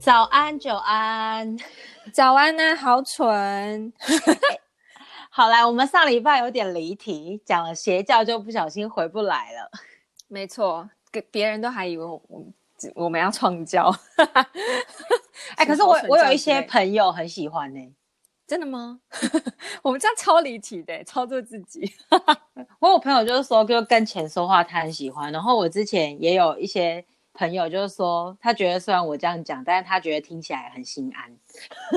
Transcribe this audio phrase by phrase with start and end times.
[0.00, 1.58] 早安，久安，
[2.12, 3.92] 早安呢、啊，好蠢。
[5.28, 9.70] 好来，我们上礼拜有点离题，讲了邪教就不小心回不来了。
[10.28, 12.22] 没错，给别人都还以为我
[12.94, 13.94] 我们要创教。
[15.56, 17.92] 哎、欸，可是我我有一些朋友很喜欢呢、欸。
[18.46, 19.00] 真的吗？
[19.82, 21.92] 我们这样超离题的，操作自己。
[22.78, 25.30] 我有朋友就是说，就跟钱说话，他很喜欢。
[25.30, 27.04] 然后我之前也有一些
[27.38, 31.38] 朋友就是说，他觉得虽然我这样讲，但是他觉得听起来很心安。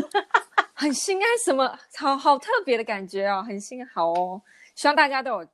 [0.75, 1.77] 很心安什么？
[1.97, 4.41] 好好特别的感觉哦，很心好哦。
[4.75, 5.47] 希望大家都有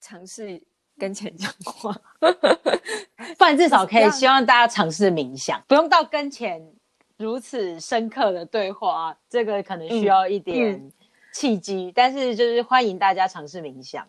[0.00, 0.60] 尝试
[0.98, 6.72] 跟钱讲话，不然至少可以希望大家尝试冥想，不用到跟钱。
[7.16, 10.92] 如此深刻的对话，这个可能需要一点
[11.32, 14.06] 契机，嗯嗯、但是就是欢迎大家尝试冥想。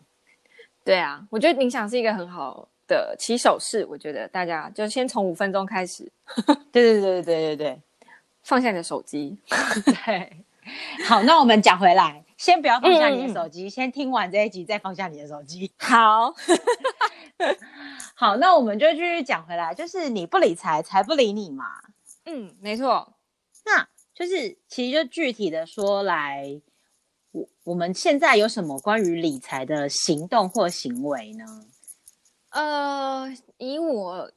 [0.83, 3.85] 对啊，我觉得冥想是一个很好的起手式。
[3.85, 6.11] 我觉得大家就先从五分钟开始。
[6.73, 7.81] 对对对对对对对，
[8.43, 9.37] 放下你的手机。
[10.05, 10.43] 对，
[11.05, 15.71] 好，那我们讲回来，先不要放下你的手机，嗯、先听完这一集再放下你的手机。
[15.77, 16.33] 好，
[18.13, 21.65] 好，那我们就继续讲回来，就是你不理财，财不理你嘛。
[22.25, 23.13] 嗯，没错。
[23.65, 26.61] 那就是其实就具体的说来，
[27.31, 31.45] 我我们现在有什么关于理财的行动或行为呢？
[32.49, 34.31] 呃，以我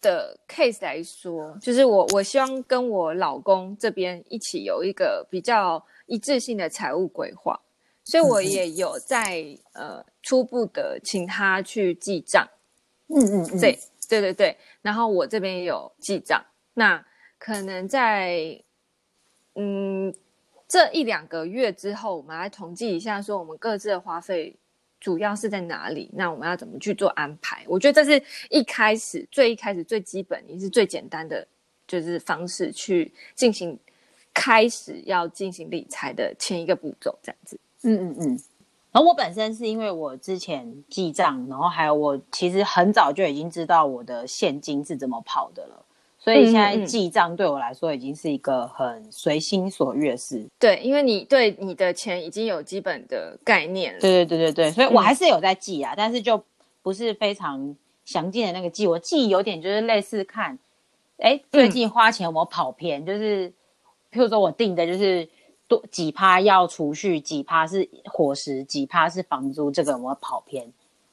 [0.00, 7.60] 的 case 来说，就是我我希望跟我老公这边一起有一个比较一致性的财务规划，
[8.04, 9.40] 所以我也有在、
[9.74, 12.48] 嗯、呃初步的请他去记账。
[13.08, 14.56] 嗯嗯嗯，对对对对。
[14.82, 17.04] 然后我这边也有记账，那。
[17.40, 18.60] 可能在
[19.54, 20.12] 嗯
[20.66, 24.56] 这一两个月之后，我们来统计一下，说我们各自的花费
[25.00, 26.10] 主要是在哪里？
[26.12, 27.64] 那我们要怎么去做安排？
[27.68, 31.46] 我觉得这是一开始最一开始最基本也是最简单的，
[31.86, 33.78] 就是方式去进行
[34.34, 37.58] 开始要进行理财的前一个步骤，这样子。
[37.82, 38.40] 嗯嗯嗯。
[38.90, 45.84] 然后我本身是因为我之前记账，然后还有我其实很早就已经知道我的现金是怎么跑的了。
[46.20, 50.44] 所以现在记账对我来说已经是一个很随心所欲的事。
[50.58, 54.00] 对，因为你对你的钱已经有基本的概念了。
[54.00, 56.42] 对对对对对，所以我还是有在记啊，嗯、但是就
[56.82, 57.74] 不是非常
[58.04, 58.86] 详尽的那个记。
[58.86, 60.58] 我记有点就是类似看，
[61.18, 63.02] 哎，最近花钱有没有跑偏？
[63.04, 63.48] 嗯、就是
[64.12, 65.26] 譬如说我定的就是
[65.68, 70.70] 多几趴要储蓄，几趴是伙食，几趴是房租，这个有没有跑偏？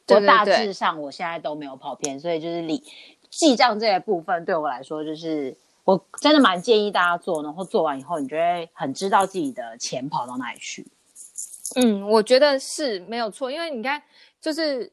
[0.07, 2.83] 我大致上我现在都没有跑偏，所以就是理。
[3.37, 5.53] 记账这一部分对我来说，就是
[5.83, 10.87] 我真的蛮建议大家做，然后做完以后，你就会很知道自己的钱跑到哪里去。
[11.75, 14.01] 嗯，我觉得是没有错，因为你看，
[14.39, 14.89] 就是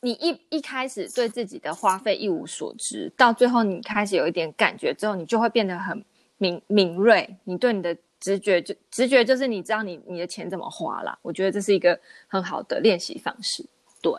[0.00, 6.04] 你一一开始对自己的花费一无所知，到最后你开始有一点感觉之后，你就会变得很
[6.38, 11.16] 敏敏锐，你对你的直觉就直觉就是你知道你你的钱怎么花了。
[11.22, 11.96] 我觉得这是一个
[12.26, 13.64] 很好的练习方式。
[14.02, 14.12] 对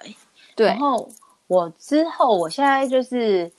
[0.55, 1.09] 对，然后。
[1.49, 3.51] 我之后，我现在就是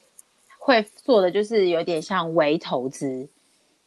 [0.60, 3.28] 会做的，就是有点像微投资。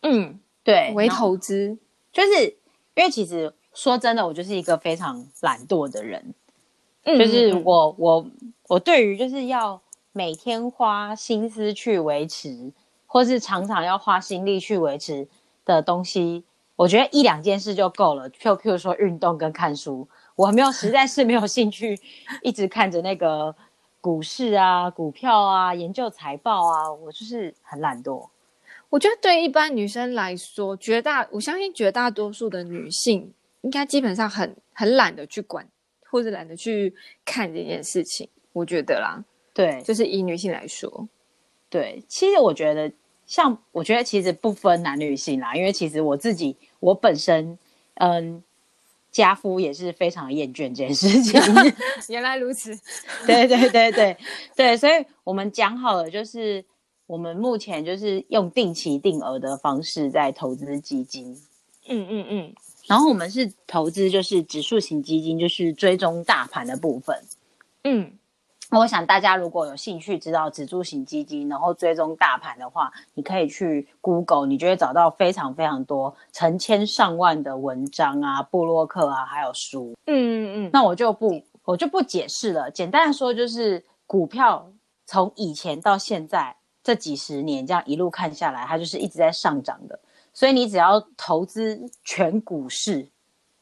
[0.02, 1.78] 嗯，对，微投资
[2.12, 2.48] 就是
[2.96, 6.34] 因为其实说真的，我就是一个非常懒惰的人。
[7.06, 8.28] 嗯，就是我我
[8.68, 9.82] 我对于就是要
[10.12, 12.74] 每天花心思去维持，
[13.08, 15.26] 或是常常要花心力去维持
[15.64, 16.44] 的东西，
[16.76, 18.28] 我觉得一两件事就够了。
[18.32, 20.06] 就譬如说运动跟看书，
[20.36, 21.98] 我没有实在是没有兴趣
[22.42, 23.56] 一直看着那个。
[24.04, 28.28] 股市啊，股票啊，研究财报啊，我就是很懒惰。
[28.90, 35.66] 我觉得对一般女生来说，绝大我相信绝大多数的女性应该基本上很很懒得去管，
[36.10, 36.94] 或者懒得去
[37.24, 38.28] 看这件事情。
[38.52, 41.08] 我觉得啦，对，就是以女性来说，
[41.70, 42.92] 对，其实我觉得
[43.26, 47.58] 像我觉得其实不分男女性啦，因为其实我自己我本身
[47.96, 48.44] 嗯。
[49.14, 51.40] 家夫也是非常厌倦这件事情。
[52.10, 52.78] 原来如此，
[53.26, 54.18] 对对对对
[54.58, 56.66] 对，所以我们讲好了，就是
[57.08, 61.40] 我们目前就是用定期定额的方式在投资基金。
[61.88, 62.54] 嗯嗯嗯，
[62.88, 67.16] 然后我们是投资就是指数型基金，就是追踪大盘的部分。
[67.84, 68.12] 嗯。
[68.80, 79.96] 我想大家如果有兴趣知道指数型基金，然后追踪大盘的话，你可以去 Google，你就会找到非常非常多成千上万的文章啊、布洛克啊，还有书。
[80.08, 80.70] 嗯嗯嗯。
[80.74, 82.72] 那我就不我就不解释了。
[82.72, 84.68] 简单的说，就是股票
[85.06, 90.00] 从以前到现在这几十年这样一路看下来，它就是一直在上涨的。
[90.34, 93.08] 所以你只要投资全股市，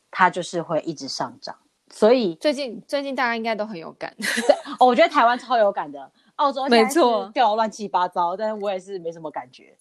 [0.10, 1.54] 它就是会一直上涨。
[1.94, 4.16] 所以最近最近大家应该都很有感，
[4.80, 9.76] 哦，我觉得台湾超有感的，澳洲没错掉乱七八糟，但是我也是没什么感觉。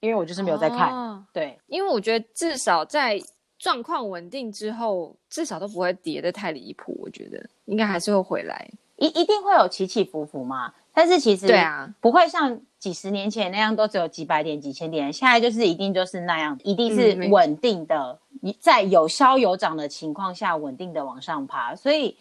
[0.00, 0.92] 因为我就是没有在看。
[0.92, 3.18] 哦、对，因为我觉得至少在
[3.58, 6.94] 状况稳定之后，至少都不会跌得太离谱。
[7.02, 10.72] 我觉得应该还是会回来，一一定会有起起伏伏嘛。
[10.92, 18.18] 但是其实对啊，不会像几十年前那样都只有几百点、几千点，现在就是一定就是那样，一定是稳定的，嗯、
[18.52, 21.74] 在有消有涨的情况下稳定的往上爬。
[21.74, 22.16] 所以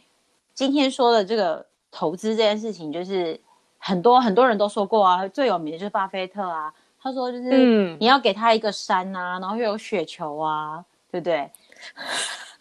[0.53, 3.39] 今天说的这个投资这件事情，就是
[3.77, 11.49] 很多很多人都说过啊，最有名的就是巴菲特啊，他说就是你要给他一个山啊，然后又有雪球啊，对不对？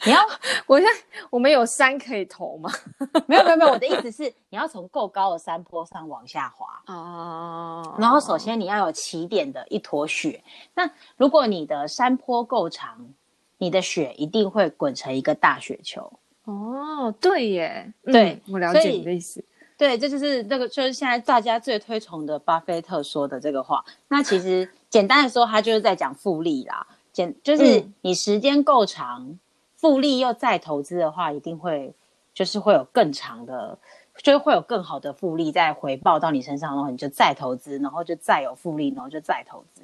[0.07, 0.21] 你要，
[0.67, 2.71] 我现在我们有山可以投吗？
[3.27, 7.95] 没有没有没有，我的意思是你要从够高的山坡上往下滑哦。
[7.99, 10.45] 然后首先你要有起点的一坨雪。
[10.75, 12.99] 那如果你的山坡够长，
[13.59, 16.13] 你的血一定会滚成一个大雪球。
[16.45, 19.45] 哦，对耶，对，嗯，我了解你的意思。
[19.77, 23.85] 对，这就是那个，就是现在大家最推崇的巴菲特说的这个话。
[24.09, 26.87] 那其实 简单的说，他就是在讲复利啦。
[27.13, 29.27] 简就是你时间够长。
[29.29, 29.39] 嗯
[29.77, 31.93] 复利又再投资的话，一定会
[32.33, 33.79] 就是会有更长的，
[34.17, 39.83] 就是会有更好的复利再回报到你身上，然后你就再投资，然后就再有复利，然后就再投资。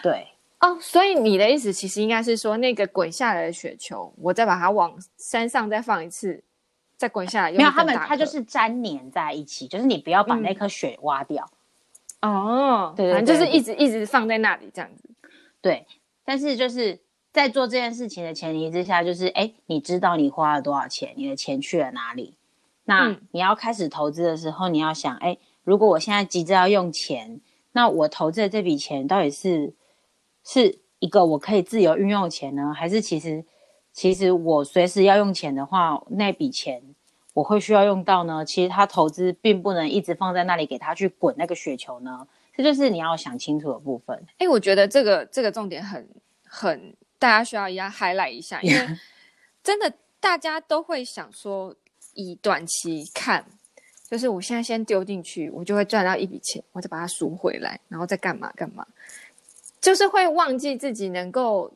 [0.00, 0.28] 对
[0.62, 6.42] 哦，所以你的意思其实应该是说，那个滚下来的雪球，我再把它往山上再放一次，
[6.96, 7.52] 再滚下来。
[7.52, 11.46] 没有，他们它就是粘黏在一起，就是你不要把那颗雪挖掉。
[12.20, 15.10] 嗯、哦，对，对，对，对，就是一直一直放在那里这样子。
[15.60, 15.86] 对，
[16.24, 16.98] 但是就是。
[17.32, 22.34] 在做这件事情的前提之下，就是哎，你知道你花了多少钱，你的钱去了哪里？
[22.84, 27.40] 那你要开始投资的时候，你要想，哎，如果我现在急着要用钱，
[27.72, 29.72] 那我投资的这笔钱到底是
[30.44, 33.44] 是一个我可以自由运用的钱呢，还是其实
[33.92, 36.82] 其实我随时要用钱的话，那笔钱
[37.34, 38.44] 我会需要用到呢？
[38.44, 44.26] 其实他投资并不能一直放在那里给他去滚那个雪球呢，这就是你要想清楚的部分。
[44.38, 46.08] 哎，我觉得这个这个重点很
[46.44, 46.94] 很。
[47.18, 48.98] 大家需要一下 highlight 一下，因为
[49.62, 51.72] 真的大家都会想说，
[52.14, 53.46] 以短期看，
[54.10, 58.84] 就是我现在先丢进去，我就会赚到一笔钱，我再把它赎回来，然后再干嘛干嘛，
[59.82, 61.70] 就是会忘记自己能够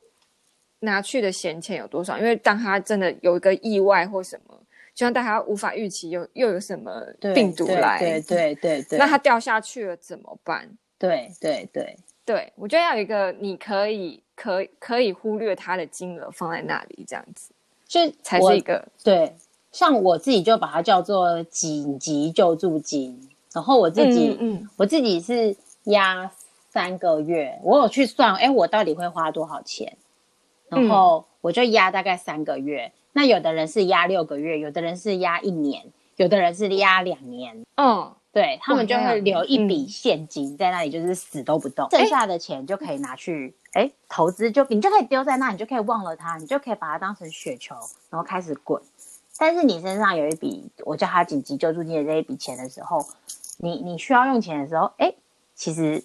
[0.79, 2.17] 拿去的闲钱有多少。
[2.17, 4.55] 因为当他真的有一个意外或什么，
[4.95, 7.03] 就像大家无法预期又又有什么
[7.35, 10.67] 病毒来，对对对对，对，那他掉下去了怎么办？
[10.99, 11.95] 对对对
[12.25, 14.23] 对，我觉得要有一个你可以。
[14.37, 17.51] 可可以忽略它的金额放在那里，这样子
[17.89, 19.35] 就才是一个对。
[19.73, 23.19] 像我自己就把它叫做紧急救助金，
[23.55, 26.31] 然后我自己，嗯，嗯，我自己是压
[26.77, 29.97] 三个月，我有去算，哎，我到底会花多少钱？
[30.69, 32.85] 然后我就压大概三个月。
[32.85, 35.87] 嗯、那有的人是压六个月，有的人是压一年，
[36.17, 37.65] 有的人是压两年。
[37.77, 38.13] 嗯。
[38.31, 47.75] 对，他们就会留一笔现金在那里，就是死都不动，嗯、剩下的钱就可以拿去哎投资，就你就可以丢在那，你就可以忘了它，你就可以把它当成雪球，
[48.11, 48.83] 然后开始滚。
[49.39, 53.03] 但是你身上有一笔我叫他紧急救助金的这一笔钱的时候，
[53.57, 55.15] 你你需要用钱的时候，哎，
[55.55, 56.05] 其实。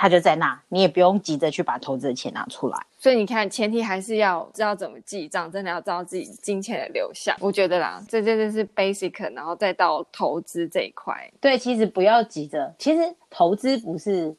[0.00, 2.78] 他就在那，你也不用急着去把投资的钱拿出来。
[2.96, 7.36] 所以你看，前提还是要知道怎么记账，真的要知道自己金钱的流向。
[7.40, 11.28] 我觉得啦，这这这是 basic，然后再到投资这一块。
[11.40, 12.72] 对，其实不要急着。
[12.78, 14.36] 其实投资不是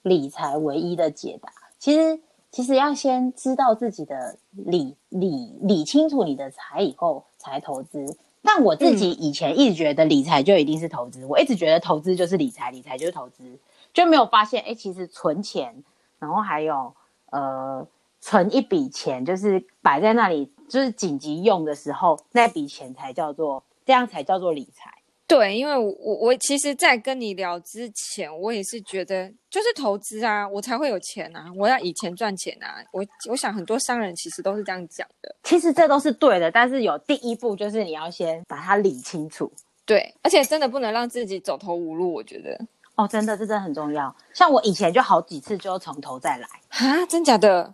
[0.00, 1.52] 理财唯一的解答。
[1.78, 2.18] 其实，
[2.50, 8.06] 其实要先知道自己的理理理清楚你的财以后才投资。
[8.44, 13.44] 但我自己以前一直觉得理财就一定是投资，嗯、我一直觉得投资就是理财，理财就是投资。
[13.92, 15.82] 就没有发现，哎，其实存钱，
[16.18, 16.94] 然后还有
[17.30, 17.86] 呃，
[18.20, 24.90] 存一笔钱，就是摆在那里，就是紧急用的时候，那笔钱才叫做这样，才叫做理财。
[25.26, 32.84] 对，因为我我我其实，在跟你聊之前，我也是觉得，就是投资啊，我才会有钱啊，我要以钱赚钱啊。
[32.92, 35.34] 我我想很多商人其实都是这样讲的。
[35.42, 39.50] 其实这都是对的，但是有第一步，就是你要先把它理清楚。
[39.86, 42.60] 对，而且真的不能让自己走投无路，我觉得。
[42.94, 44.14] 哦，真的，这真的很重要。
[44.34, 47.72] 像我以前就好几次就从头再来啊，真假的？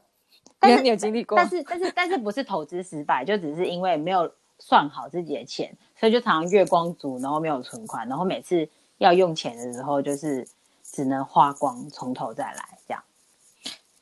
[0.60, 1.36] 但是你有经历过？
[1.36, 10.46] 但是但是但是不是投资失败，就只是因为没有算好自己的钱，所以就常常月光族，然后没有存款，然后每次要用钱的时候，就是
[10.82, 13.02] 只能花光，从头再来这样。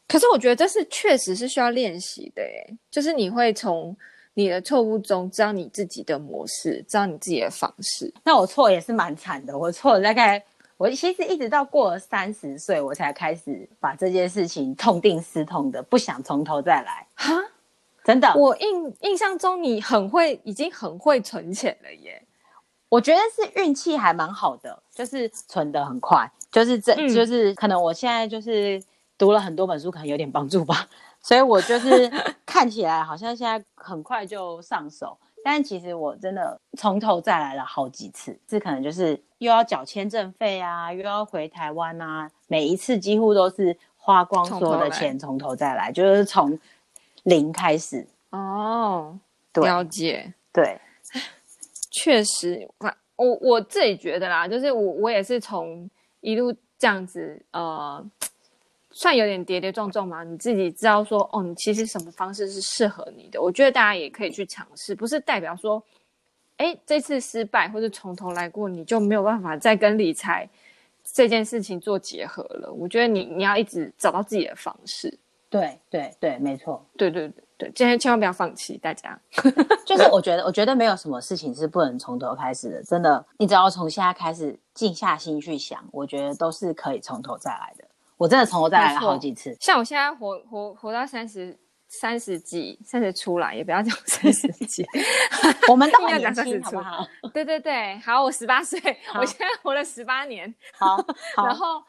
[0.08, 3.94] 可是我觉得这是确实是需要练习的，诶，就是你会从
[4.35, 8.12] 你的错误中知道你自己的模式，知道你自己的方式。
[8.23, 10.42] 那我错也是蛮惨的，我错了大概。
[10.76, 17.06] 我其实一直到过了三十岁，我才开始把这件事情痛定思痛的，不想从头再来。
[17.14, 17.33] 哈，
[18.04, 22.23] 真的，我印印象中你很会，已经很会存钱了耶。
[22.88, 28.80] 我觉得是运气还蛮好的，就是存的很快，就是这、嗯，就是可能我现在就是
[29.16, 30.87] 读了很多本书，可能有点帮助吧。
[31.21, 32.09] 所以我就是
[32.47, 35.18] 看起来好像现在很快就上手，
[35.49, 46.59] 但其实我真的从头再来了好几次，这可能就是又要缴签证费啊，又要回台湾啊，每一次几乎都是花光所有的钱，从头再来，就是从
[47.23, 48.05] 零开始。
[48.31, 49.17] 哦，
[49.55, 50.81] 了解，对，
[52.03, 52.69] 确实，
[53.15, 55.88] 我我自己觉得啦，就是我我也是从
[56.23, 58.05] 一路这样子，呃。
[58.99, 63.43] 算有点跌跌撞撞嘛，你自己知道说，哦，你其实什么方式是适合你的？
[63.43, 65.83] 我觉得大家也可以去尝试，不是代表说，
[66.57, 70.49] 哎，这次失败或者从头来过，你就没有办法再跟理财
[71.05, 72.73] 这件事情做结合了。
[72.73, 75.19] 我觉得你你要一直找到自己的方式。
[75.50, 79.19] 对对对，没错，对对对对，今天千万不要放弃，大家。
[79.85, 87.85] 就是我觉得，我觉得没有什么事情是不能从头开始的，真的，你只要从现在开始静下心去想，我觉得都是可以从头再来的。
[88.16, 91.56] 我真的从头再来了好几次，像我现在活活活到三十
[91.88, 94.85] 三十几，三十出来也不要讲三十几，
[95.68, 97.06] 我们都 要讲三十出，好？
[97.35, 98.80] 对对对，好，我十八岁，
[99.18, 100.96] 我现在活了十八年，好，
[101.37, 101.82] 然后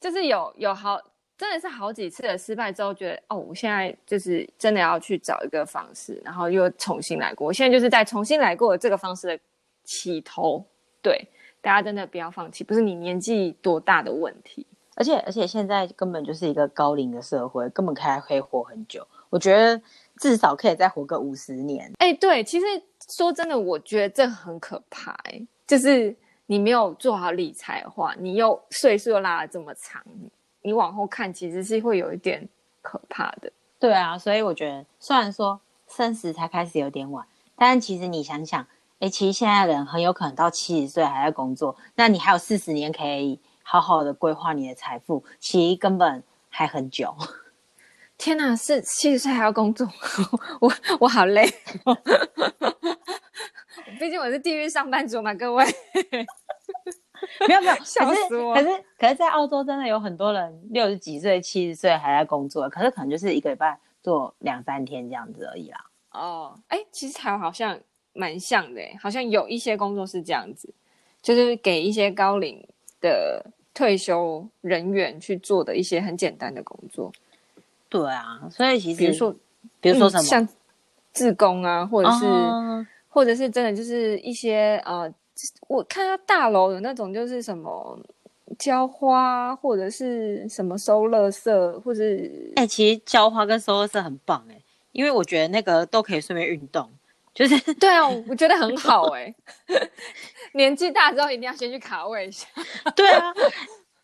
[0.00, 1.00] 就是有有好，
[1.36, 9.38] 真的是好几次的失败之后，觉得哦，我现在就是真的要去找一个方式，然后又重新来过，我现在就是在重新来过这个方式的
[9.84, 10.64] 起头，
[11.00, 11.26] 对，
[11.62, 14.66] 大家真的不要放弃，不是你年纪多大的问题。
[14.98, 19.06] 而且而且现在根本就是一个高龄的社会，根本还可以活很久。
[19.30, 19.80] 我觉得
[20.16, 21.88] 至少可以再活个五十年。
[21.98, 22.66] 哎，对，其实
[23.16, 25.12] 说真的，我觉得这很可怕。
[25.30, 30.02] 哎，就是你没有做好理财的话，你又岁数又拉得这么长，
[30.62, 32.48] 你往后看其实是会有一点
[32.82, 33.52] 可怕的。
[33.78, 37.24] 对啊，所以我觉得虽然说三十才开始有点晚，
[37.54, 38.66] 但其实你想想，
[38.98, 43.38] 哎，其实现在人很有可能到七十岁还在工作，那你还有四十年可以。
[43.70, 47.14] 好好的规划你的财富，其实根本还很久。
[48.16, 49.86] 天哪，是七十岁还要工作，
[50.58, 51.46] 我我好累。
[54.00, 55.66] 毕竟我是地狱上班族嘛，各位。
[57.46, 58.54] 没有没有，笑死我。
[58.54, 65.84] 可是可是在澳洲真的有很多人六十几岁、七十岁还在工作，可是可能就是一个礼拜做两三天这样子而已啦。
[66.12, 67.78] 哦，哎，其实台湾好像
[68.14, 70.72] 蛮像的，好像有一些工作是这样子，
[71.20, 72.66] 就是给一些高龄
[72.98, 73.44] 的。
[73.78, 77.12] 退休人员去做的一些很简单的工作，
[77.88, 79.32] 对啊，所以其实比如说，
[79.80, 80.48] 比如说什么、嗯、像
[81.12, 85.08] 自工啊，或者是、哦、或者是真的就是一些呃，
[85.68, 87.96] 我看到大楼有那种就是什么
[88.58, 92.02] 浇花或者是什么收垃圾，或者
[92.56, 96.90] 哎、欸，其实浇花跟收垃圾很棒哎、欸，因为我觉得那个都可以顺便运动，
[97.32, 99.32] 就是对啊，我觉得很好哎、
[99.68, 99.90] 欸。
[100.58, 102.46] 年纪大之后一定要先去卡位一下。
[102.96, 103.32] 对啊，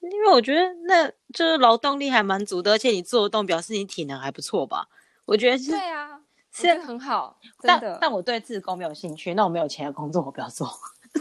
[0.01, 4.89] 因为我觉得那就是劳动力还蛮足的，而且你做得动，表示你体能还不错吧？
[5.27, 5.73] 我觉得是。
[5.73, 6.21] 对啊，
[6.53, 7.39] 是很好。
[7.61, 10.71] 但但我对自工没有兴趣，那我没有钱的工作我不要做。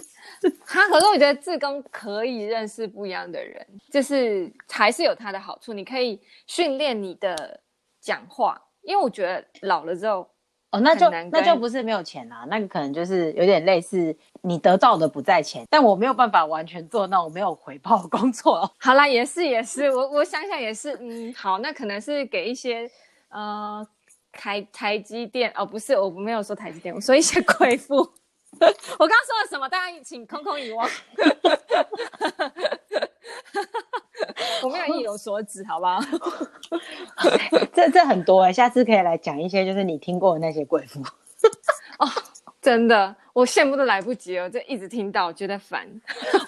[0.68, 5.74] 他可是我觉得自工可以认识不一样的人，就是还是有他的好处。
[5.74, 7.62] 你可以训练你的
[8.00, 10.30] 讲话，因为我觉得老了之后。
[10.74, 18.70] 哦，那就那就不是没有钱啦，那个可能就是有点类似你得到的不在钱，但我没有办法完全做到我没有回报工作。
[18.82, 22.90] 好啦，也是也是，我我想想也是，嗯，好，那可能是给一些
[23.30, 23.86] 呃
[24.32, 28.10] 台台积电哦，不是，我没有说台积电，我说一些 贵妇。
[29.00, 29.68] 我刚刚说了什么？
[29.70, 30.88] 大家请空空遗忘。
[34.64, 36.00] 我没有意有所指，好不好？
[37.74, 41.02] 这这很多哎、欸，下次可以来讲一些，就是你听过的那些贵妇。
[42.00, 42.08] 哦，
[42.62, 45.86] 真的，我羡慕都来不及了，就一直听到，觉得烦。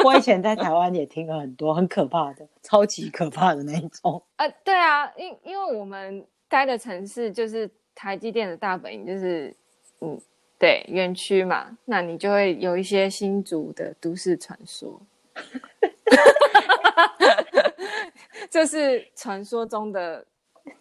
[0.03, 4.23] 我以前在台湾也听了很多很可怕的，超级可怕的那一种。
[4.37, 9.53] 呃，对啊，因因为我们待的城市就是台积电的大本营，就是
[10.01, 10.19] 嗯，
[10.57, 15.01] 对，园区嘛，那你就会有一些新竹的都市传说。
[18.49, 20.25] 就是传说中的，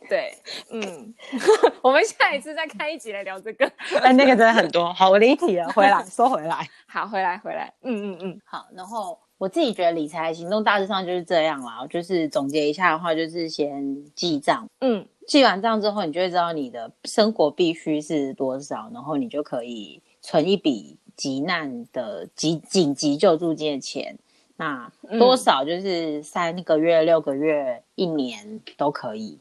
[0.09, 0.33] 对，
[0.71, 1.12] 嗯，
[1.83, 3.66] 我们下一次再开一集来聊这个。
[4.00, 8.69] 哎，那个真的很多，好，我离题了，回来说回来，好，回来回来，嗯嗯嗯，好。
[8.75, 24.16] 然后我自己觉得理财行动大致上就是这样啦，就是总结一下的话，就是先记账，嗯，记完账之后，你就会知道你的生活必须是多少，然后你就可以存一笔急难的急紧急救助金的钱。
[24.56, 29.40] 那多少就是三个月、嗯、六个月、一年都可以，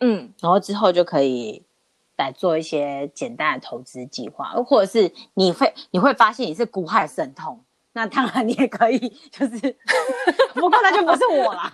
[0.00, 1.62] 嗯，然后之后就可以
[2.18, 7.58] 来做一些简单的投资计划，或者是你会你会发现你是股海神童，
[7.92, 8.98] 那当然你也可以，
[9.30, 9.76] 就是
[10.54, 11.72] 不过那就不是我啦。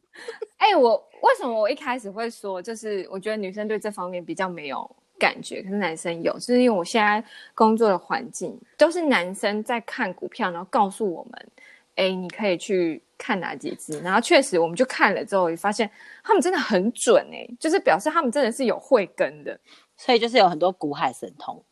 [0.58, 7.22] 哎、欸，我为什么我一开始会说，就是我觉得女生对这方面比较没有感觉，可是男生有，就是因为我现在
[7.54, 11.50] 工作的环境都是男生在看股票，然后告诉我们，
[11.96, 15.90] 哎、欸，你可以去看哪几只，然后确实我们就看了之后，也发现
[16.22, 19.58] 他们真的很准哎、欸，就是表示他们真的是有慧根的，
[19.96, 21.62] 所以就是有很多股海神通。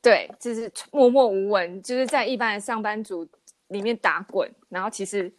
[0.00, 3.28] 对，就是默默无闻，就是在一般的上班族
[3.68, 5.32] 里面打滚，然后其实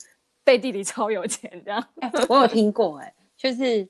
[0.44, 1.84] 背地里超有钱这样。
[2.28, 3.88] 我有听过哎、欸，就是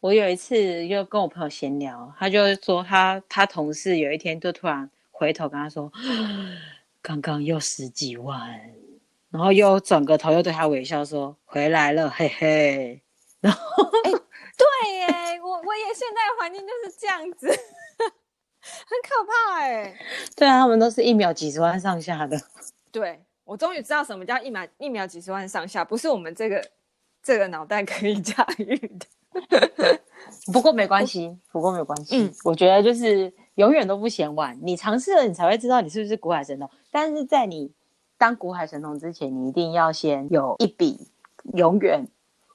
[0.00, 5.90] 我有一次就跟我朋友闲聊，他就说他他同事有一天就突然回头跟他说，
[7.00, 8.60] 刚刚又十几万，
[9.30, 13.00] 然后又转个头又对他微笑说回来了，嘿嘿。
[13.40, 15.06] 然后，哎，对耶，
[15.42, 17.46] 我我也现在环境就是这样子。
[18.86, 19.98] 很可怕哎、欸，
[20.36, 22.38] 对啊，他们都是一秒几十万上下的。
[22.90, 26.64] 对，我终于知道什么叫一秒一秒几十万上下，不是我们这个
[27.22, 29.06] 这个脑袋可以驾驭的。
[30.52, 32.16] 不过没关系，不过没关系。
[32.16, 36.70] 嗯，我觉得就是永远都不嫌晚，你尝试了，你才会知道你是不是古海神童。
[36.90, 37.72] 但是在你
[38.16, 41.08] 当古海神童之前，你一定要先有一笔
[41.54, 42.06] 永远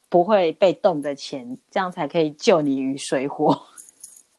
[0.07, 3.61] 不会被动的钱，这样才可以救你于水火。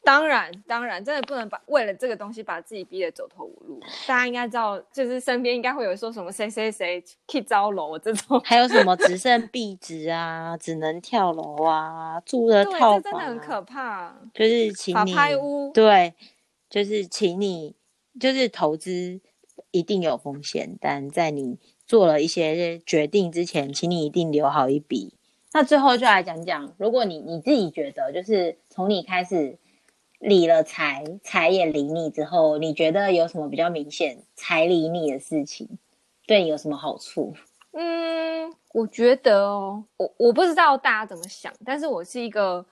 [0.03, 3.79] 当然，当然，真的不能把为了这个东西把自己逼得走投无路。
[4.07, 14.15] 大家应该知道，就是身边应该会有说什么谁谁谁去招楼这种，还有什么只剩壁纸啊，只能跳楼啊，住的套房、啊，这真的很可怕。
[14.33, 16.15] 就是请你法拍屋，对，
[16.67, 17.75] 就是请你，
[18.19, 19.21] 就是投资
[19.69, 25.13] 一定有风险，但在你做了一些决定之前，请你一定留好一笔。
[25.53, 29.59] 那最后就来讲讲，如果你你自己觉得，就是从你开始。
[30.21, 35.67] 理了财，财也理你之后，你觉得有什么比较明显财理你的事情，
[36.27, 37.33] 对你有什么好处？
[37.71, 42.63] 嗯，我觉得哦，我我不知道大家怎么想，但是我是一个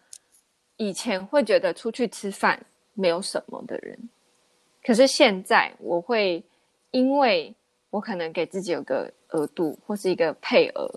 [0.77, 3.97] 以前会觉得出去吃饭没有什么的人，
[4.83, 6.43] 可是现在我会
[6.91, 7.51] 因为
[7.89, 10.87] 我可能给自己有个额度或是一个配额，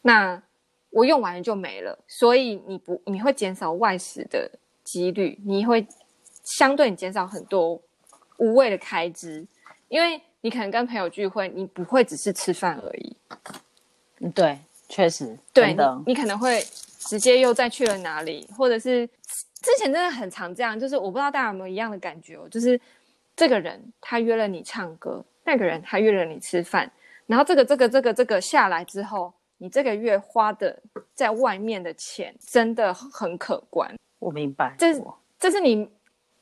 [0.00, 0.42] 那
[0.90, 4.50] 我用完了就没了，所以你不你会减少外食的。
[4.92, 5.86] 几率你会
[6.44, 7.80] 相对你减少很多
[8.36, 9.46] 无谓的开支，
[9.88, 13.16] 因为你可能跟朋友聚会，你不会只是吃饭而已。
[14.18, 14.58] 嗯，对，
[14.90, 16.62] 确实，对的你，你可能会
[16.98, 19.06] 直接又再去了哪里，或者是
[19.62, 22.78] 之前真的很常这样，就是我不知道大家有没有一样的感觉哦，就是
[23.34, 26.92] 这个人他约了你唱歌，那个人他约了你吃饭，
[27.26, 30.78] 然后这个这个这个这个下来之后，你这个月花的
[31.14, 33.90] 在外面的钱真的很可观。
[34.22, 35.02] 我明白，这是
[35.36, 35.88] 这是你，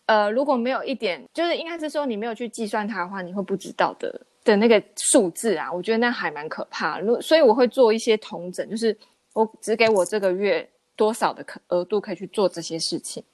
[0.05, 5.73] 呃，如果没有一点，就是应该是说你没有去计算它的话，你会不知道的的那个数字啊。
[5.73, 7.23] 我觉得那还蛮可怕的。
[7.23, 8.95] 所以我会做一些同整，就是
[9.33, 13.25] 我只给我这个月多少的可额度可以去做这些事情。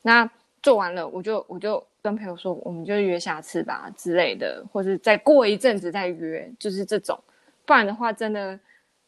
[0.00, 0.28] 那
[0.62, 7.18] 做完了，我就我就跟朋友说，我们就约下次吧之类的，或者再过一阵子再约，就是这种。
[7.66, 8.58] 不然的话，真的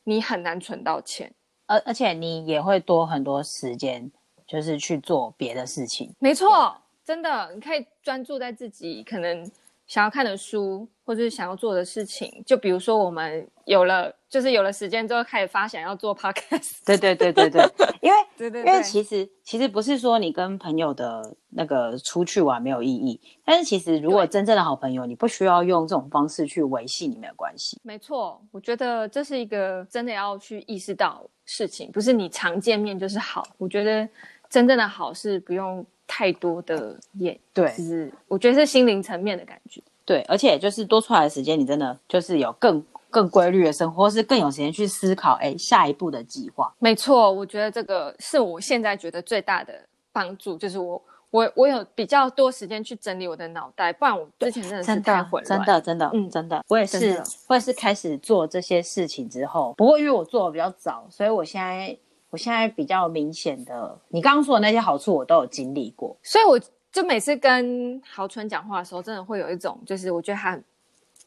[0.05, 1.33] 你很难存到钱，
[1.65, 4.11] 而而且你也会多很多时间。
[4.47, 9.51] 就是去做别的事情，没错，真的，你可以专注在自己可能
[9.87, 12.43] 想要看的书，或者是想要做的事情。
[12.47, 16.79] 就比如说，我们有了，就是有了时间之后，开始发想要做 podcast。
[16.87, 17.63] 对对对对对，
[18.01, 27.79] 因为对对对，因为其实其实不是说你跟朋友的那个出去玩没有意义，但是其实如果真正的好朋友，你不需要用这种方式去维系你们的关系。
[27.83, 33.47] 没错，我觉得这是一个真的要去意识到事情，不是你常见面就是好。
[33.59, 34.09] 我觉得。
[34.55, 46.73] 真正的好是不用太多的演，对，就是我觉得是心灵层面的感觉，对，而且就是多出来的时间，你真的就是有更更规律的生活，或是更有时间去思考，哎，下一步的计划。
[46.79, 49.75] 没错，我觉得这个是我现在觉得最大的
[50.13, 61.99] 帮助，就是我我我有比较多时间去整理我的脑袋，不然我之前真的是太混乱，真的真的嗯真的，我也是，我也是开始做这些事情之后，不过因为我做的比较早，所以我现在。
[62.35, 70.59] 我现在比较明显的，你刚刚说的那些好处，我都有经历过，所以我就每次跟豪春讲话的时候，真的会有一种，就是我觉得他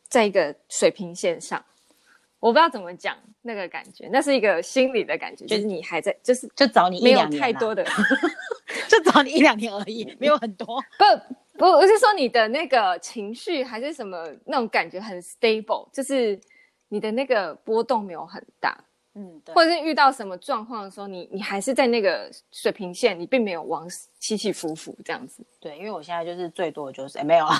[0.09, 1.63] 在一个水平线上，
[2.41, 7.85] 我不知道怎么讲那个感觉，那是一个心理的感觉，就，是你还在，就是就找你没有太多的，
[8.89, 10.83] 就找你一两年而已，没有很多。
[10.99, 16.37] 不不，我是说你的那个情绪还是什么那种感觉很 stable，就是
[16.89, 18.77] 你的那个波动没有很大。
[19.19, 23.87] 嗯，对，或者是遇到什么状况的时候，你你还是在那个水平线，你并没有往
[24.19, 25.43] 起起伏伏这样子。
[25.59, 27.57] 对，因为我现在就是最多就是哎没有啊，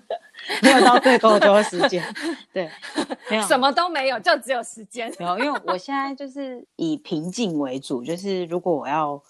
[0.62, 2.04] 没有到最多的时间，
[2.52, 2.70] 对，
[3.30, 5.10] 没有什么都没有，就只有时间。
[5.18, 9.22] 没有，因为我现在就是以平静为主，就是如果我要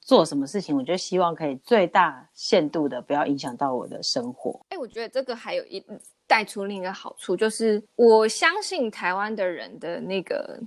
[0.00, 4.58] 做什么事情，我就希望可以最大限度的不要影响到我的生活。
[4.70, 5.84] 哎，我觉得这个还有一
[6.26, 10.58] 带出另一个好处，就是我相信台湾的人的那个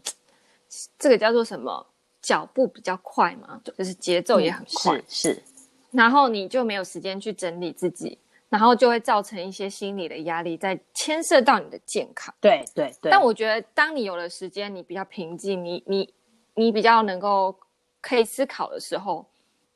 [0.97, 1.85] 这个叫做什么
[2.21, 5.33] 脚步比较快嘛，就是节奏也很快，嗯、是。
[5.33, 5.43] 是
[5.91, 8.17] 然后你就没有时间去整理自己，
[8.49, 12.33] 然后就会造成一些心理的压力，在牵涉到你的健康。
[12.41, 13.11] 对对对。
[13.11, 16.13] 但我觉得，当你有了时间，你比较平静，你你
[16.55, 17.55] 你比较能够
[18.01, 19.23] 可以思考的时候，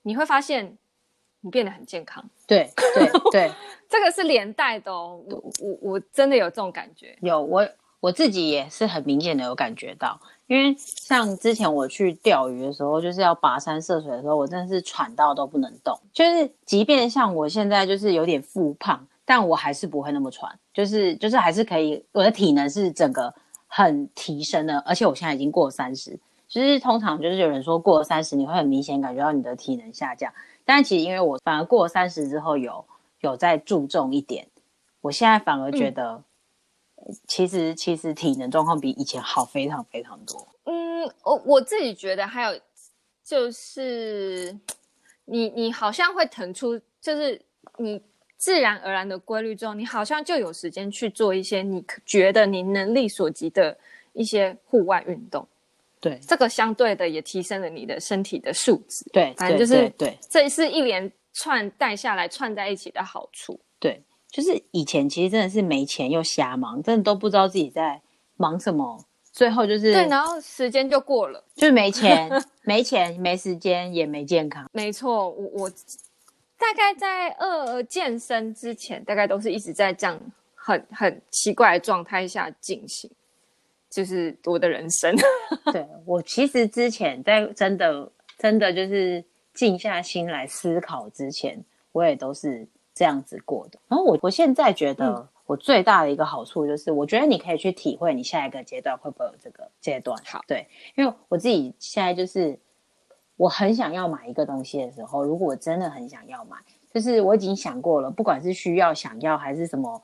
[0.02, 0.76] 你会发现
[1.42, 2.28] 你变得很健康。
[2.48, 3.52] 对对对，
[3.88, 5.22] 这个是连带的哦。
[5.30, 7.16] 我我我真的有这种感觉。
[7.22, 10.20] 有我我自己也是很明显的有感觉到。
[10.48, 15.94] 因为像之前我去钓鱼的时候，就是要跋山涉水的时候，我真的是喘到都不能动。
[16.14, 23.34] 就是即便像我现在就是有点复胖，但我还是不会那么喘，就是就是还是可以，我的体能是整个
[23.68, 24.80] 很提升的。
[24.80, 30.32] 而且我现在已经过三十，就是通常就是有人说过了三十你会很明显感觉到你的体能下降，
[30.64, 32.86] 但其实因为我反而过了三十之后有
[33.20, 34.48] 有在注重一点，
[35.02, 36.24] 我现在反而觉得。
[37.08, 40.48] 嗯其实其实体能状况比以前好非常非常多。
[40.65, 42.60] 嗯，我我自己觉得还有
[43.24, 44.54] 就是，
[45.26, 47.41] 你你好像会腾出，就是
[47.78, 48.02] 你
[48.36, 53.78] 自然而然的规律中，你好像就有时间去做一些你觉得你能力所及的
[54.12, 55.48] 一些户外运动。
[56.00, 59.06] 对，这个相对的也提升了你的身体的素质。
[59.13, 63.60] 对，反正就是对，这是一连串带下来串在一起的好处。
[63.80, 64.04] 对。
[64.30, 68.02] 就是以前其实真的是没钱又瞎忙，真的都不知道自己在
[68.36, 72.30] 忙什么，最后就是对，然后时间就过了，就是没钱、
[72.63, 74.70] 没钱、没时间也没健康。
[74.74, 75.70] 没错，我我
[76.58, 80.20] 大概在二健身之前，大概都是一直在这样
[80.54, 83.10] 很很奇怪的状态下进行，
[83.90, 85.16] 就是我的人生。
[85.72, 91.63] 对，我其实之前在真的真的就是静下心来思考之前，
[91.94, 92.68] 我也都是。
[92.98, 100.20] 这样子过的，然后我我现在觉得我最大的一个好处就是，我觉得你可以去体会你下一个阶段会不会有这个阶段。
[100.26, 102.60] 好，对，因为我自己现在就是
[103.36, 106.58] 我很想要买一个东西的时候，如果我真的很想要买，
[106.92, 110.02] 就是我已经想过了，不管是需要、想要还是什么，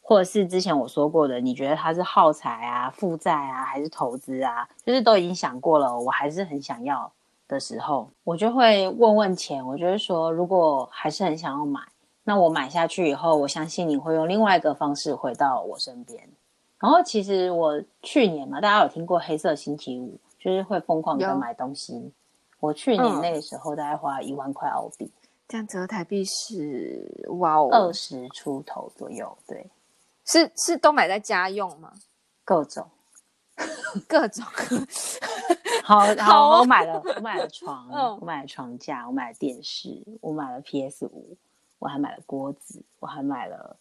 [0.00, 7.12] 或者是之前我说过的，你觉得它是耗材啊、负债啊，还是投资啊，就是都已经想过了，我还是很想要
[7.46, 11.80] 的时候，我就会问问钱，我就会说，如果还是很想要买。
[12.24, 16.28] 那我买下去以后，我相信你会用另外一个方式回到我身边。
[16.78, 22.12] 然后其实我去年嘛，大家有听过黑色星期五，就是会疯狂的买东西。
[22.60, 25.10] 我去年那个时候大概花一万块澳币，
[25.48, 29.36] 这样折台币是哇哦，二十出头左右。
[29.46, 29.68] 对，
[30.24, 31.92] 是是都买在家用吗？
[32.44, 32.86] 各种，
[34.06, 34.44] 各种。
[35.84, 37.88] 好 好，好，我买了，我买了床，
[38.20, 41.36] 我买了床架，我买了电视，我买了 PS 五。
[41.82, 43.76] 我还买了锅子，我还买了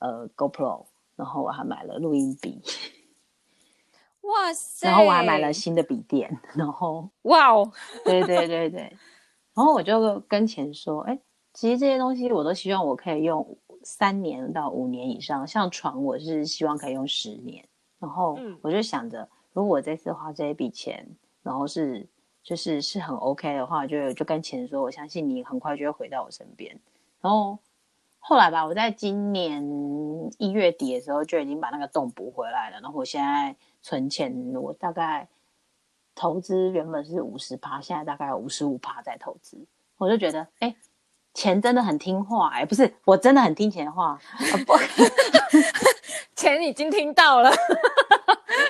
[0.00, 2.62] 呃 GoPro，然后我还买了录音笔，
[4.22, 4.88] 哇塞！
[4.88, 7.70] 然后我还买了新的笔电，然后哇哦，
[8.02, 8.80] 对对对对，
[9.52, 11.18] 然后我就跟钱说，哎，
[11.52, 17.62] 其实这些东西我都希望我可以用三年到五年以上，像床我是希望可以用十年，
[17.98, 21.06] 然后我就想着，如果我这次花这一笔钱，
[21.42, 22.08] 然后是
[22.42, 26.80] 就是是很 OK 的话，就就跟钱说，我相信你很快就会回到我身边。
[27.24, 27.58] 然后
[28.18, 29.64] 后来吧，我在今年
[30.36, 32.78] 一月底的时候就已经把那个洞补回来了。
[32.82, 35.26] 然后我现在存钱，我大概
[36.14, 39.56] 投资原本是五十趴，现在大概有五十五趴在投资。
[39.96, 40.76] 我就觉得，哎，
[41.32, 44.20] 钱真的很听话，哎，不是，我真的很听钱的话，
[44.66, 44.74] 不，
[46.36, 47.50] 钱已经听到了，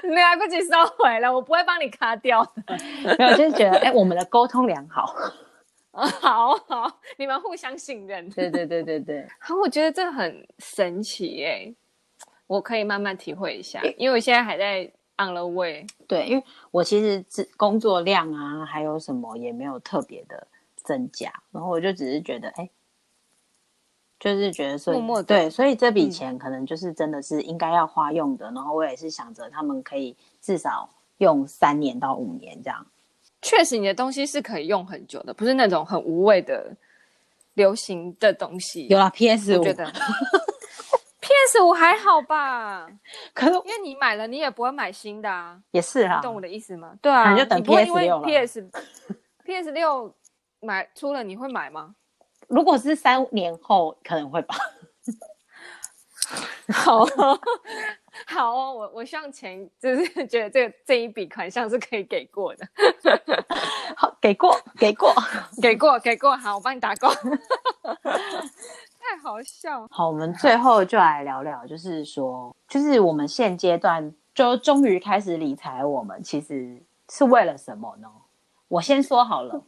[0.04, 2.78] 你来不及收回了，我不会帮你卡掉的。
[3.18, 5.12] 没有，就是觉得，哎，我们的沟通良好。
[5.96, 8.28] 啊，好好，你们互相信任。
[8.30, 11.72] 对对对对对，好， 我觉得这很神奇耶，
[12.48, 14.82] 我可以慢慢体会一下，因为我现在还在
[15.16, 15.86] on the way。
[16.08, 17.24] 对，因为我其实
[17.56, 22.68] 工作量啊，还有什么也没有特别的增加，然后我就只是觉得，哎，
[24.18, 32.84] 就是觉得说，默默对，所以这笔钱可能就是真的是应该要花用的，嗯、然后我也是想着他们可以至少用三年到五年这样。
[33.44, 36.74] 确实，你的东西是可以用很久的，不是那种很无谓的
[37.54, 38.86] 流行的东西。
[38.88, 39.84] 有啦，PS 五，我觉得
[41.20, 42.88] PS 五还好吧？
[43.34, 45.60] 可是因为你买了，你也不会买新的啊。
[45.72, 46.94] 也是啊，懂我的意思吗？
[47.02, 48.26] 对啊，你就等 PS 六了。
[48.26, 48.70] PS
[49.44, 50.14] PS 六
[50.60, 51.94] 买出了，你会买吗？
[52.48, 54.54] 如果是三年后，可能会吧。
[56.72, 57.40] 好哦，
[58.34, 62.66] 好哦，我我希望钱就是 觉得这个这一笔款项是可以给过的。
[63.96, 65.14] 好，给过，给过，
[65.62, 66.36] 给过，给过。
[66.36, 67.08] 好，我帮你打勾。
[68.98, 69.86] 太好笑。
[69.88, 78.08] 好，我们最后就来聊聊，就是说，就是我们现阶段就终于开始理财，我们其实是为了什么呢？
[78.66, 79.62] 我先说好了。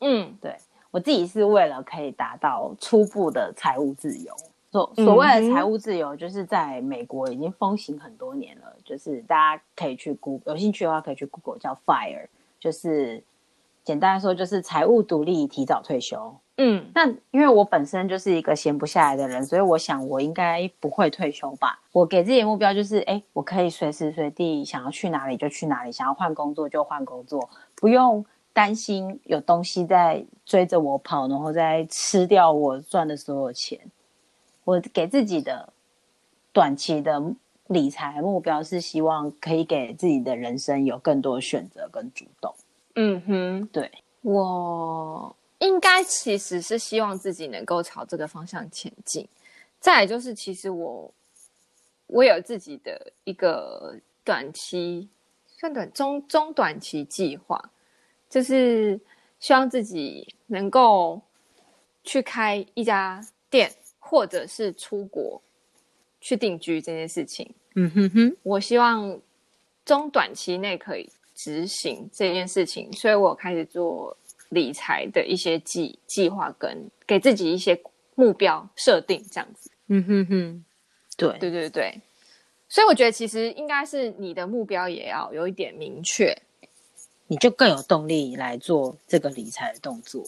[0.00, 0.56] 嗯，对，
[0.90, 4.34] 我自己是为了可以达到初步的财务自由。
[4.76, 12.26] 所所谓的财务自由，就是在美国已经风行很多年了，就是大家可以去 Google，有兴趣的话可以去 Google 叫 FIRE，
[12.60, 13.22] 就是
[13.82, 16.34] 简单来说就是财务独立、提早退休。
[16.58, 21.80] 嗯，那因为我本身就是一个闲不下来的人，所以我想我应该不会退休吧。
[21.92, 33.78] 我给自己的目标就是，哎，我可以随时随地想要去哪里就去哪里，想要换工作就换工作，不用担心有东西在追着我跑，然后再吃掉我赚的所有钱。
[34.66, 35.72] 我给自己的
[36.52, 37.22] 短期的
[37.68, 42.52] 理财目标是希望可以给自己的人生有更多选择跟主动。
[42.96, 43.88] 嗯哼，对，
[44.22, 49.28] 我应该其实是希望自己能够朝这个方向前进。
[49.78, 51.14] 再来就是，其实我
[52.08, 55.08] 我有自己的一个短期、
[55.46, 57.70] 算短中中短期计划，
[58.28, 58.98] 就是
[59.38, 61.20] 希望自己能够
[62.02, 63.70] 去开一家店。
[64.08, 65.42] 或者是出国
[66.20, 69.20] 去定居这件事情，嗯哼哼，我希望
[69.84, 74.16] 中短期内可以执行这件事情，所以我开始做
[74.48, 77.78] 理财的一些计计划，跟给自己一些
[78.14, 79.70] 目标设定，这样子。
[79.88, 80.64] 嗯哼哼，
[81.16, 81.38] 对。
[81.38, 82.00] 对对对，
[82.68, 86.36] 所以我觉得其实应该是你的目标也要有一点明确，
[87.26, 90.24] 你就更有动力来做这个理财的动作。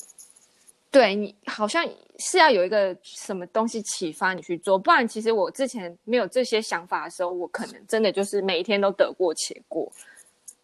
[0.90, 1.86] 对，你好像
[2.18, 9.92] 是要有一个什么东西启发你去做，不然其实我之前没有这些想法的时候，我可能真的就是每一天都得过且过，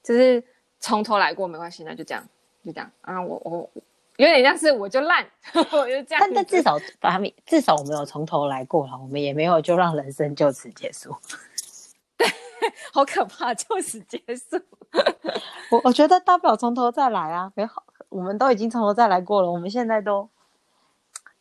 [0.02, 0.42] 就是
[0.80, 2.26] 从头来过没关系，那就这样，
[2.64, 3.70] 就这样啊，我我
[4.16, 6.20] 有点像是我就烂， 我就这样。
[6.20, 11.14] 但但至少把他们至少我们有从头来过了，我们也没有就让人生就此结束。
[12.16, 12.26] 对，
[12.92, 14.58] 好可怕，就此结束。
[15.70, 17.84] 我我觉得大不了从头再来啊，没好。
[18.14, 20.28] 我们都已经从头再来过了，我们现在都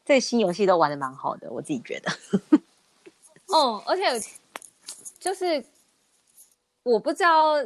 [0.04, 2.12] 这新游戏都玩的蛮好的，我自己觉得。
[3.46, 4.04] 哦，而且
[5.20, 5.64] 就是
[6.82, 7.64] 我不知道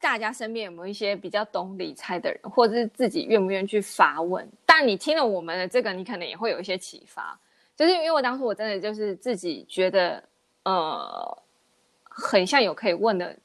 [0.00, 4.44] 大家身边有没有一些比较懂理财的人，或者是自己愿不愿意去发问。
[4.66, 7.38] 但你听了我们的这个，你可能也会有一些启发。
[7.76, 10.20] 就是因为我当初我真的就是自己觉得，
[10.64, 11.38] 呃，
[12.02, 13.38] 很像有可以问的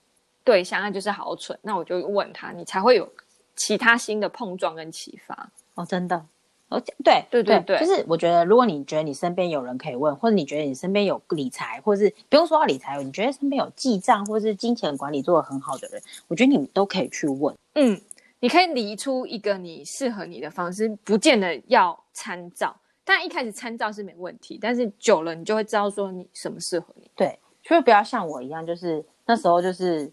[0.44, 3.08] 对象，那就是好蠢，那我就问他，你才会有。
[3.56, 6.26] 其他新的碰撞跟启发哦，真的，
[6.70, 17.56] 哦，对对对对，就是我觉得，如果你觉得你身边有人可以问，或者你觉得你身边有理财，或者是不用说到理财，你觉得身边有记账或者是金钱管理做得很好的人，我觉得你们都可以去问。
[17.76, 18.00] 嗯，
[18.40, 27.10] 你可以理出一个你适合你的方式，不见得要参照，但一开始参照是没问题，但是久了你就会知道说你什么适合你。
[27.16, 30.12] 对，所以不要像我一样，就是那时候就是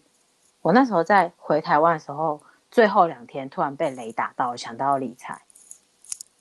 [0.61, 2.39] 我那时候在回台湾的时候。
[2.71, 5.41] 最后两天突然被雷打到，想到要理财，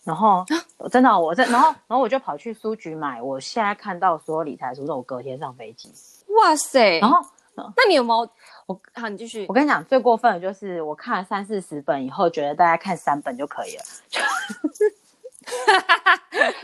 [0.05, 0.45] 然后
[0.91, 3.21] 真的我在，然后然后我就跑去书局买。
[3.21, 5.93] 我现在看到所有理财书，都我隔天上飞机。
[6.37, 6.99] 哇塞！
[7.01, 7.19] 然后
[7.57, 8.31] 那你有没有？
[8.67, 9.47] 我好，你继续。
[9.49, 13.83] 我跟你讲，最过分的就是我看了三四十本以后，觉得大家看三本就可以了。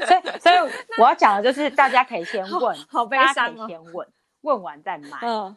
[0.07, 0.57] 所以所以
[1.01, 3.35] 我要讲的就是，大家可以先问，好，好悲伤哦。
[3.35, 4.07] 大家可以先问，
[4.43, 5.19] 问完再买。
[5.23, 5.57] 嗯。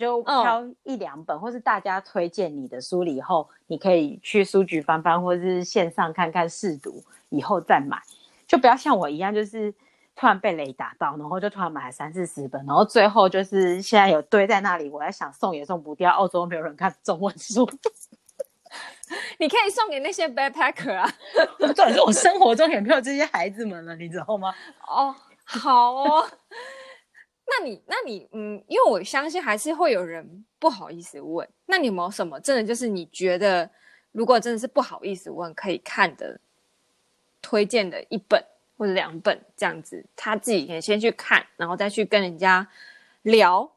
[0.00, 1.44] 就挑一两本，oh.
[1.44, 8.00] 或是大家推荐你的书了以后，你可以去书局翻翻，或者是线上看看试读，以后再买。
[8.48, 9.72] 就不要像我一样，就是
[10.16, 16.10] 突然被雷打到，然后就突然买了三四十本，然后最后就是现在有堆在那里，我在想送也送不掉。
[16.10, 17.68] 澳洲没有人看中文书，
[19.38, 21.08] 你可以送给那些 backpacker 啊。
[21.58, 24.52] 重点是我生活中也没有这些孩子们了，你知道吗？
[24.88, 26.26] 哦，oh, 好哦。
[27.50, 31.46] 那你，那你，嗯，因为我相信还是会有人不好意思问。
[31.66, 33.68] 那你有没有什么真的就是你觉得，
[34.12, 36.38] 如果真的是不好意思问，可以看的
[37.42, 38.40] 推荐的一本
[38.78, 42.66] 或者两本这样子，他自己可以先去看，然后再去跟人家
[43.22, 43.68] 聊。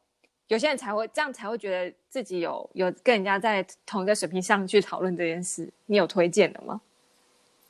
[0.48, 5.68] 有些人才会这样，才会觉得自己有有跟人家在同一个水平上去讨论这件事。
[5.86, 6.80] 你有推荐的吗？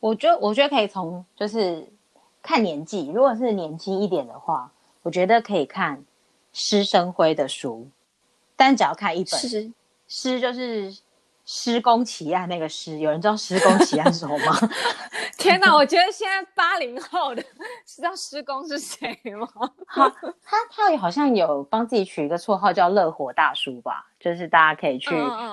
[0.01, 1.87] 我觉得，我觉得可以从就是
[2.43, 4.71] 看年纪，如果是年轻一点的话。
[5.05, 6.05] 我觉得可以看
[6.53, 7.89] 施生辉的书，
[8.57, 9.39] 但只要看一本。
[9.39, 9.71] 是，
[10.09, 10.93] 施就是
[11.45, 14.57] 施工奇案那个施，有人知道施工奇案是什么吗？
[15.37, 17.45] 天哪，我觉得现在八零后的
[17.85, 19.47] 知道施工是谁吗？
[19.87, 20.09] 他，
[20.43, 25.11] 他他好像有帮自己取一个绰号叫“乐火大叔”吧，就是大家可以去、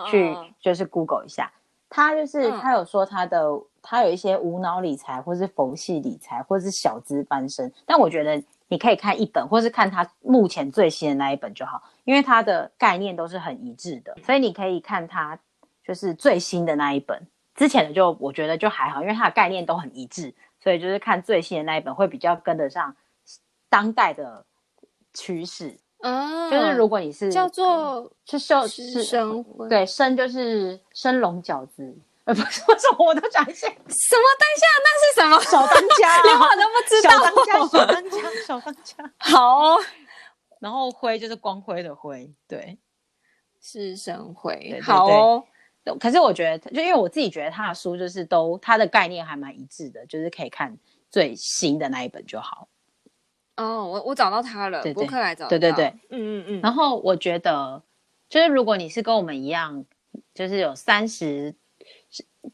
[0.10, 1.52] 去就是 Google 一下，
[1.90, 3.50] 他就是、嗯、他有说他的
[3.82, 15.38] 他有一些无脑理财，或是佛系理财，或是小资翻身，但我觉得你可以看一本，或是看他目前最新的那一本就好，因为它的概念都是很一致的，所以你可以看他。
[15.84, 20.32] 就是最新的那一本，之前的就我觉得就还好，因为它的概念都很一致，
[20.62, 22.96] 所以就是看最新的那一本会比较跟得上
[23.68, 24.46] 当代的
[25.12, 25.76] 趋势。
[26.02, 34.26] 嗯，就是如果你是叫做是生是生对生就是生龙饺子，呃不是 为什么我都讲一些什么？
[34.40, 35.40] 等一下，那是什么？
[35.44, 37.12] 小当家， 连我都不知道。
[37.12, 39.12] 小当家，小当家，小当家。
[39.18, 39.80] 好哦，
[40.60, 42.78] 然后灰就是光辉的灰，对，
[43.62, 44.80] 是神辉。
[44.84, 45.44] 好哦。
[46.00, 50.78] 可是我觉得，就因为我自己觉得他的书就是都他的概念还蛮一致的，就是可以看
[51.10, 52.68] 最新的那一本就好。
[53.58, 55.50] 哦，我我找到他了，博客来找到。
[55.50, 56.62] 对对对，嗯嗯嗯。
[56.62, 57.82] 然后我觉得，
[58.30, 59.84] 就是如果你是跟我们一样，
[60.36, 61.56] 就是有三十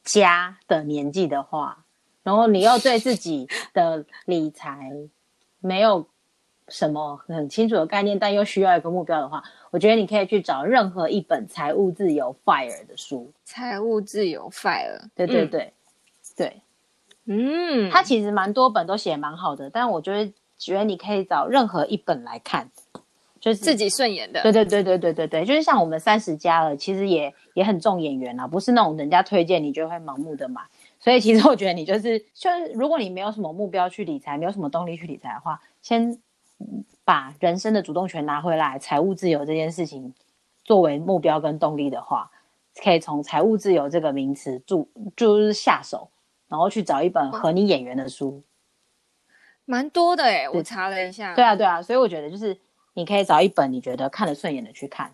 [0.03, 1.85] 加的年纪的话，
[2.23, 4.91] 然后你又对自己的理财
[5.59, 6.07] 没有
[6.67, 9.43] 什么很清楚的概念，但又需要一个目标的话。
[9.69, 13.31] 我觉得你可以去找任何一本财务自由 FIRE 的书。
[13.43, 15.73] 财务自由 FIRE，对对对，嗯、
[16.37, 16.61] 对，
[17.25, 22.71] 嗯，它其实蛮多本都写蛮好的，但我觉得觉得你可以找任何一本来看，
[23.39, 24.41] 就是自己顺眼的。
[24.41, 30.61] 对对对对对对对，就是像我们三十加了，其实也也很重演员啊，不是那种人家推荐你就会盲目的买。
[30.99, 36.19] 所以其实我觉得你就是就是，如果你没有什么目标去理财，没有什么动力去理财的话，先。
[37.05, 40.11] 把人生的主动权拿回来，财务自由这件事情
[40.63, 42.31] 作为目标跟动力的话，
[42.83, 46.09] 可以从财务自由这个名词就就是下手，
[46.47, 48.41] 然后去找一本合你眼缘的书，
[49.65, 51.35] 蛮多的诶，我查了一下。
[51.35, 52.57] 对啊，对啊，所以我觉得就是
[52.97, 55.13] 你可以找一本你觉得看得顺眼的去看。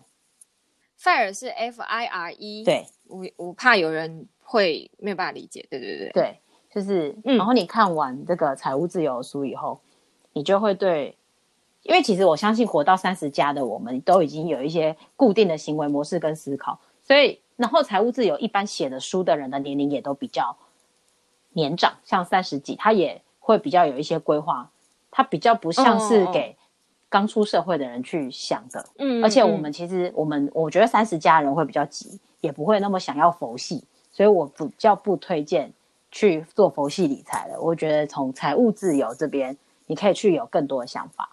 [0.98, 6.40] FIRE 是 F I R E，对，我我怕有人会没有办法理解，对对对对，
[6.72, 9.78] 就是，嗯，然后你看完这个财务自由的书以后，
[10.32, 11.14] 你就会对。
[11.82, 20.56] 因为其实我相信活到三十加的我们都已经有一些固定的行为模式跟思考，所以然后财务自由一般写的书的人的年龄也都比较
[21.52, 24.70] 年长，像三十几，他也会比较有一些规划，
[25.10, 26.56] 他比较不像是给
[27.14, 28.84] 刚出社会的人去想的。
[28.98, 35.72] 嗯，而且我们其实我们我觉得三十加的人会比较急，也不会那么想要佛系，所以我比较不推荐
[36.10, 37.60] 去做佛系理财的。
[37.60, 41.30] 我觉得从财务自由这边，你可以去有更多的想法。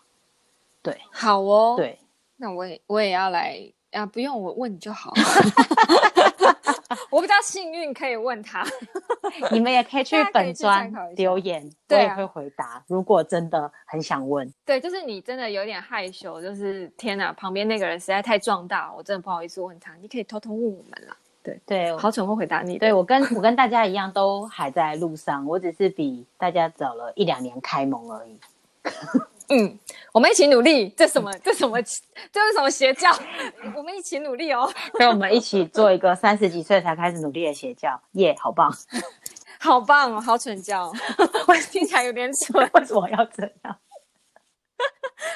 [0.84, 1.74] 对，好哦。
[1.76, 1.98] 对，
[2.38, 3.58] 那我也我也要来
[3.92, 4.06] 啊！
[4.06, 5.14] 不用我问你就好。
[7.10, 8.66] 我比较幸运，可以问他。
[9.52, 12.66] 你们也可以 去本专留言，我也会回答。
[12.66, 19.94] 啊、如果真的很想问，对，就是你真的有点害羞，就是天哪，旁边那个人实在太壮大，我真的不好意思问他。
[20.02, 21.16] 你可以偷偷问我们啦。
[21.44, 22.78] 对对，好蠢会回答你。
[22.78, 28.40] 对，我跟我跟大家一样，都还在路上，我只是比大家早了一两年开蒙而已。
[29.54, 29.78] 嗯，
[30.14, 30.88] 我们一起努力。
[30.96, 31.30] 这什么？
[31.44, 31.82] 这什么？
[31.82, 33.12] 这是什么邪教？
[33.76, 34.66] 我们一起努力哦。
[34.98, 38.74] 所以我们一起做一个三十几岁才开始努力的邪教，耶、yeah，好棒，
[39.60, 40.90] 好棒哦，好蠢教，
[41.48, 43.78] 我听起来有点蠢，为什么要这样？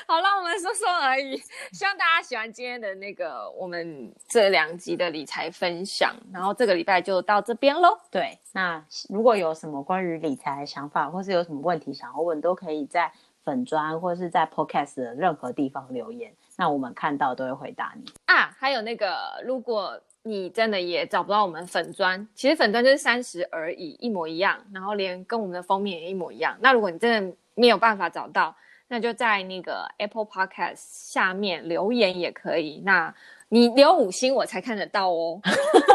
[0.08, 1.36] 好了，我们说说而已。
[1.74, 6.16] 希望大家喜欢今天的那个我们这两集的理财分享。
[6.32, 8.00] 然后这个礼拜就到这边喽。
[8.10, 13.12] 对，那如果有什么关于理财的想法，或是有什么问题想要问，都可以在。
[13.46, 18.54] 粉砖或是在 Podcast 的任何地方留言，那我们看到都会回答你啊。
[18.58, 26.58] 还有那个，如果你真的也找不到我们粉砖，其实粉砖就是三十而已，一模一样，然后连跟我们的封面也一模一样。
[26.60, 28.56] 那如果你真的没有办法找到，
[28.88, 30.82] 那就在那个 Apple Podcast
[31.14, 32.82] 下面留言也可以。
[32.84, 33.14] 那
[33.50, 35.40] 你留五星我才看得到哦。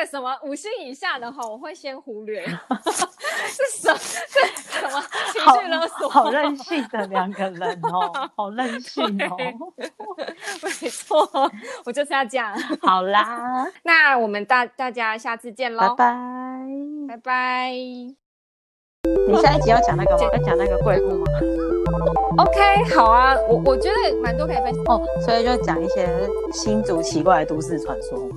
[0.00, 2.42] 那个什么五星以下的话，我会先忽略。
[3.52, 3.98] 是什么？
[3.98, 6.08] 是什么情绪勒索？
[6.08, 9.36] 好，好任性的两个人哦， 好任性哦。
[10.62, 11.28] 没错，
[11.84, 12.56] 我就是要这样。
[12.80, 16.66] 好啦， 那我们大大家下次见喽，拜拜，
[17.08, 17.70] 拜拜。
[17.72, 20.30] 你下一集要讲那个吗？
[20.32, 21.26] 要讲那个贵妇吗
[22.38, 26.08] ？OK，好啊，我我觉得蛮多可以分享哦，所以就讲一些
[26.54, 28.30] 新竹奇怪的都市传说。